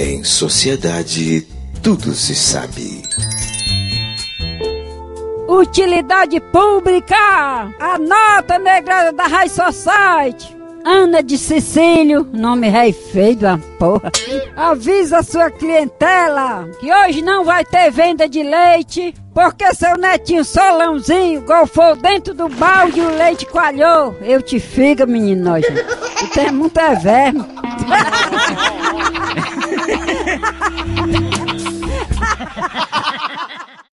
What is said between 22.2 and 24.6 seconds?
do balde e o leite coalhou. Eu te